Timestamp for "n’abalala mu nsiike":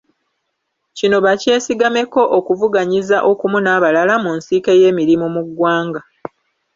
3.61-4.71